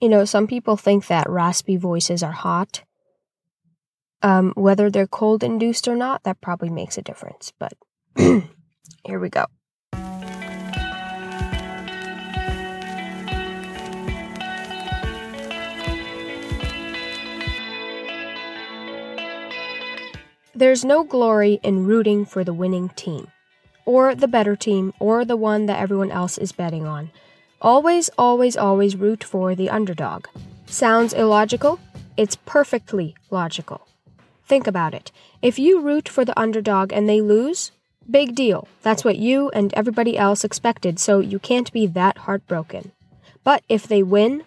[0.00, 2.84] You know, some people think that raspy voices are hot.
[4.22, 7.52] Um, whether they're cold induced or not, that probably makes a difference.
[7.58, 7.74] But
[8.16, 9.44] here we go.
[20.54, 23.28] There's no glory in rooting for the winning team,
[23.84, 27.10] or the better team, or the one that everyone else is betting on.
[27.62, 30.26] Always, always, always root for the underdog.
[30.64, 31.78] Sounds illogical?
[32.16, 33.86] It's perfectly logical.
[34.46, 35.12] Think about it.
[35.42, 37.72] If you root for the underdog and they lose,
[38.10, 38.66] big deal.
[38.80, 42.92] That's what you and everybody else expected, so you can't be that heartbroken.
[43.44, 44.44] But if they win,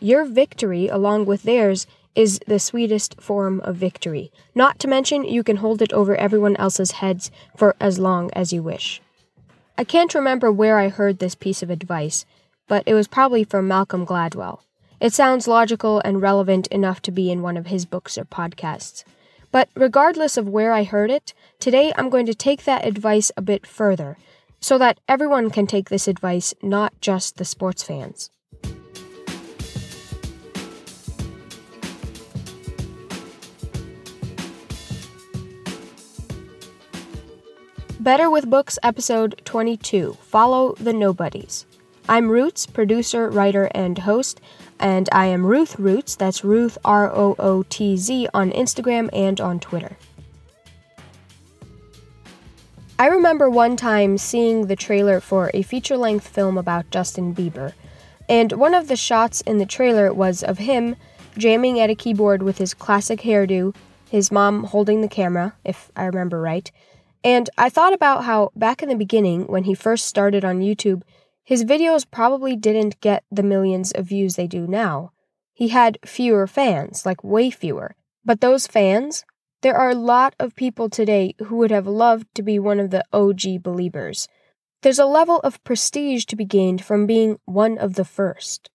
[0.00, 4.32] your victory, along with theirs, is the sweetest form of victory.
[4.54, 8.54] Not to mention, you can hold it over everyone else's heads for as long as
[8.54, 9.02] you wish.
[9.76, 12.26] I can't remember where I heard this piece of advice,
[12.68, 14.60] but it was probably from Malcolm Gladwell.
[15.00, 19.04] It sounds logical and relevant enough to be in one of his books or podcasts.
[19.50, 23.42] But regardless of where I heard it, today I'm going to take that advice a
[23.42, 24.18] bit further,
[24.60, 28.30] so that everyone can take this advice, not just the sports fans.
[38.00, 41.66] Better with Books, episode 22 Follow the Nobodies.
[42.10, 44.40] I'm Rootz, producer, writer, and host,
[44.80, 46.16] and I am Ruth Rootz.
[46.16, 49.98] That's Ruth R O O T Z on Instagram and on Twitter.
[52.98, 57.74] I remember one time seeing the trailer for a feature length film about Justin Bieber,
[58.28, 60.96] and one of the shots in the trailer was of him
[61.36, 63.74] jamming at a keyboard with his classic hairdo,
[64.10, 66.72] his mom holding the camera, if I remember right
[67.24, 71.02] and I thought about how back in the beginning, when he first started on YouTube,
[71.48, 75.12] his videos probably didn't get the millions of views they do now.
[75.54, 77.96] He had fewer fans, like way fewer.
[78.22, 79.24] But those fans,
[79.62, 82.90] there are a lot of people today who would have loved to be one of
[82.90, 84.28] the OG believers.
[84.82, 88.68] There's a level of prestige to be gained from being one of the first.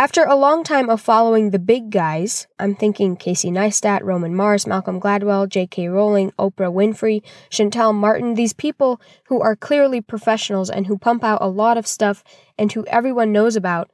[0.00, 4.66] After a long time of following the big guys, I'm thinking Casey Neistat, Roman Mars,
[4.66, 5.88] Malcolm Gladwell, J.K.
[5.88, 11.42] Rowling, Oprah Winfrey, Shantell Martin, these people who are clearly professionals and who pump out
[11.42, 12.24] a lot of stuff
[12.56, 13.90] and who everyone knows about,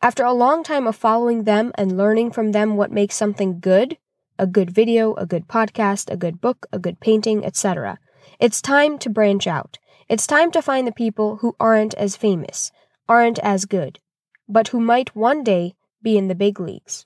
[0.00, 3.98] after a long time of following them and learning from them what makes something good,
[4.38, 7.98] a good video, a good podcast, a good book, a good painting, etc.,
[8.38, 9.78] it's time to branch out.
[10.08, 12.72] It's time to find the people who aren't as famous,
[13.06, 14.00] aren't as good
[14.50, 17.04] but who might one day be in the big leagues.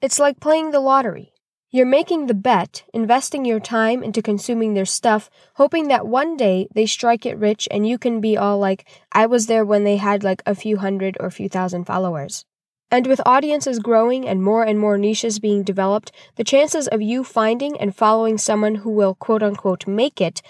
[0.00, 1.32] It's like playing the lottery.
[1.72, 6.66] You're making the bet, investing your time into consuming their stuff, hoping that one day
[6.74, 9.96] they strike it rich and you can be all like, I was there when they
[9.96, 12.44] had like a few hundred or a few thousand followers.
[12.90, 17.22] And with audiences growing and more and more niches being developed, the chances of you
[17.22, 20.42] finding and following someone who will quote unquote make it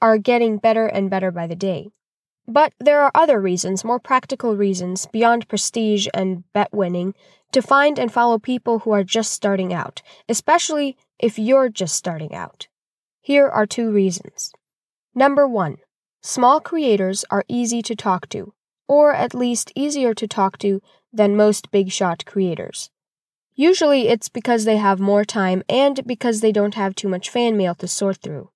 [0.00, 1.90] are getting better and better by the day.
[2.48, 7.14] But there are other reasons, more practical reasons, beyond prestige and bet winning,
[7.52, 12.34] to find and follow people who are just starting out, especially if you're just starting
[12.34, 12.66] out.
[13.20, 14.52] Here are two reasons.
[15.14, 15.76] Number one,
[16.22, 18.54] small creators are easy to talk to,
[18.88, 20.82] or at least easier to talk to
[21.12, 22.90] than most big shot creators.
[23.54, 27.56] Usually it's because they have more time and because they don't have too much fan
[27.56, 28.50] mail to sort through.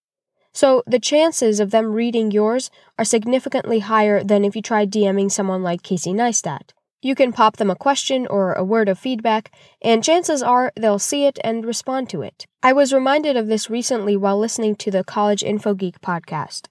[0.57, 5.31] So the chances of them reading yours are significantly higher than if you tried DMing
[5.31, 6.71] someone like Casey Neistat.
[7.03, 9.53] You can pop them a question or a word of feedback,
[9.83, 12.47] and chances are they'll see it and respond to it.
[12.63, 16.69] I was reminded of this recently while listening to the College Info Geek podcast.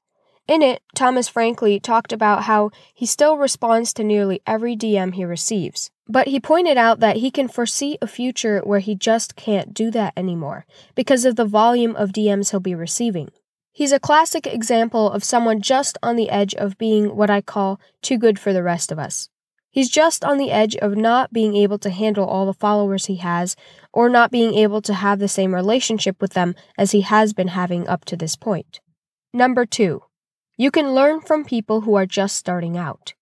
[0.47, 5.25] In it, Thomas Frank talked about how he still responds to nearly every DM he
[5.25, 5.91] receives.
[6.07, 9.91] But he pointed out that he can foresee a future where he just can't do
[9.91, 10.65] that anymore
[10.95, 13.29] because of the volume of DMs he'll be receiving.
[13.75, 17.77] He's a classic example of someone just on the edge of being what I call
[18.01, 19.27] too good for the rest of us.
[19.69, 23.17] He's just on the edge of not being able to handle all the followers he
[23.17, 23.57] has,
[23.91, 27.49] or not being able to have the same relationship with them as he has been
[27.49, 28.79] having up to this point.
[29.33, 30.03] Number two,
[30.55, 33.13] you can learn from people who are just starting out.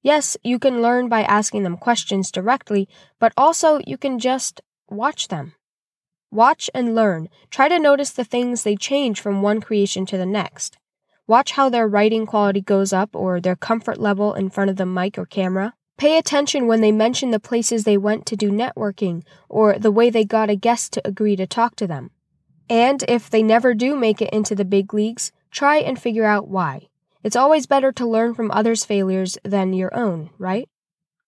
[0.00, 2.88] Yes, you can learn by asking them questions directly,
[3.18, 5.52] but also you can just watch them.
[6.32, 7.28] Watch and learn.
[7.50, 10.78] Try to notice the things they change from one creation to the next.
[11.26, 14.86] Watch how their writing quality goes up or their comfort level in front of the
[14.86, 15.74] mic or camera.
[15.98, 20.08] Pay attention when they mention the places they went to do networking or the way
[20.08, 22.10] they got a guest to agree to talk to them.
[22.68, 26.46] And if they never do make it into the big leagues, try and figure out
[26.46, 26.88] why.
[27.24, 30.68] It's always better to learn from others' failures than your own, right?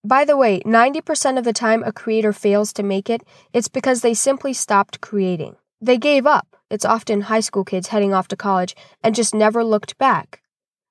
[0.04, 3.22] By the way, 90% of the time a creator fails to make it,
[3.52, 5.54] it's because they simply stopped creating.
[5.80, 6.56] They gave up.
[6.70, 10.42] It's often high school kids heading off to college and just never looked back.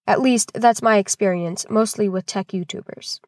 [0.07, 3.19] At least, that's my experience, mostly with tech YouTubers.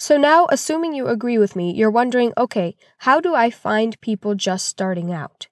[0.00, 4.34] So now, assuming you agree with me, you're wondering okay, how do I find people
[4.34, 5.46] just starting out?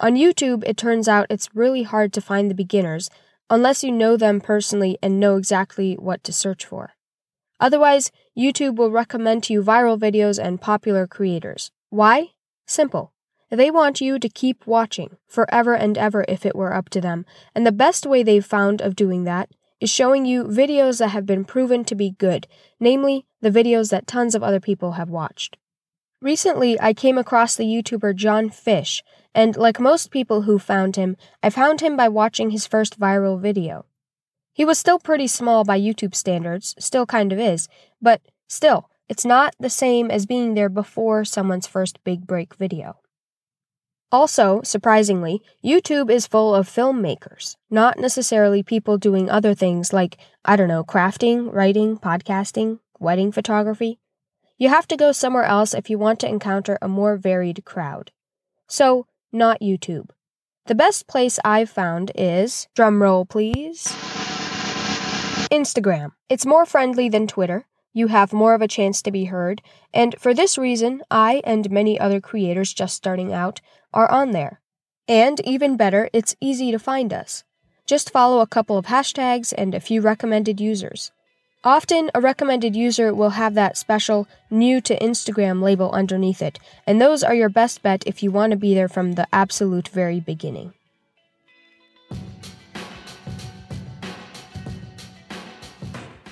[0.00, 3.10] On YouTube, it turns out it's really hard to find the beginners
[3.50, 6.93] unless you know them personally and know exactly what to search for.
[7.64, 11.70] Otherwise, YouTube will recommend to you viral videos and popular creators.
[11.88, 12.32] Why?
[12.66, 13.14] Simple.
[13.50, 17.24] They want you to keep watching forever and ever if it were up to them,
[17.54, 19.48] and the best way they've found of doing that
[19.80, 22.46] is showing you videos that have been proven to be good,
[22.78, 25.56] namely, the videos that tons of other people have watched.
[26.20, 29.02] Recently, I came across the YouTuber John Fish,
[29.34, 33.40] and like most people who found him, I found him by watching his first viral
[33.40, 33.86] video.
[34.54, 37.68] He was still pretty small by YouTube standards, still kind of is,
[38.00, 43.00] but still, it's not the same as being there before someone's first big break video.
[44.12, 50.54] Also, surprisingly, YouTube is full of filmmakers, not necessarily people doing other things like, I
[50.54, 53.98] don't know, crafting, writing, podcasting, wedding photography.
[54.56, 58.12] You have to go somewhere else if you want to encounter a more varied crowd.
[58.68, 60.10] So, not YouTube.
[60.66, 63.92] The best place I've found is, drumroll please,
[65.50, 66.12] Instagram.
[66.28, 67.66] It's more friendly than Twitter.
[67.92, 69.62] You have more of a chance to be heard,
[69.92, 73.60] and for this reason, I and many other creators just starting out
[73.92, 74.60] are on there.
[75.06, 77.44] And even better, it's easy to find us.
[77.86, 81.12] Just follow a couple of hashtags and a few recommended users.
[81.62, 87.00] Often, a recommended user will have that special new to Instagram label underneath it, and
[87.00, 90.20] those are your best bet if you want to be there from the absolute very
[90.20, 90.74] beginning.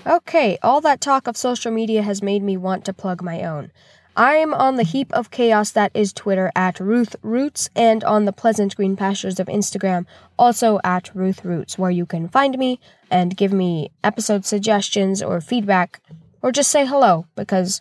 [0.04, 3.70] Okay, all that talk of social media has made me want to plug my own.
[4.16, 8.32] I'm on the heap of chaos that is Twitter at Ruth Rootz and on the
[8.32, 10.04] pleasant green pastures of Instagram,
[10.37, 12.81] also at Ruth Rootz, where you can find me
[13.12, 16.00] and give me episode suggestions or feedback
[16.43, 17.81] or just say hello because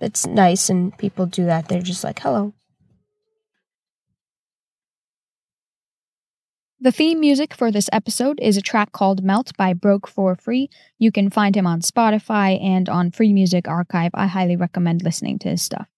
[0.00, 1.68] it's nice and people do that.
[1.68, 2.54] They're just like, hello.
[6.82, 10.70] The theme music for this episode is a track called Melt by Broke for Free.
[10.98, 14.12] You can find him on Spotify and on Free Music Archive.
[14.14, 15.88] I highly recommend listening to his stuff.